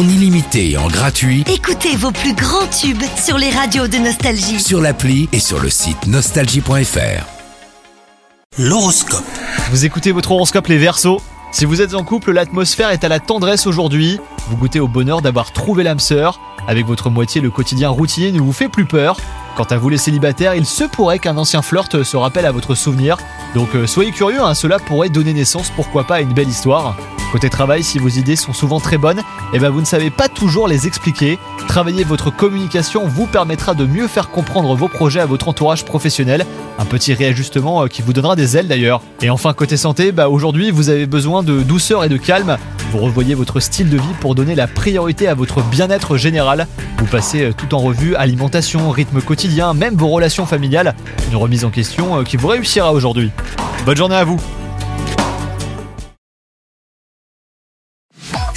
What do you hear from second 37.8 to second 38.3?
euh, qui vous